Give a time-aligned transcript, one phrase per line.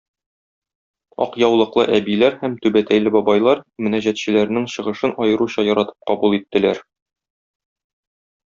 [1.25, 6.83] Ак яулыклы әбиләр һәм түбәтәйле бабайлар мөнәҗәтчеләрнең чыгышын аеруча яратып кабул иттеләр.